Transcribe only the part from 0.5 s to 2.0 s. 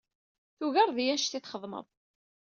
Tugareḍ-iyi anect ay txedmeḍ.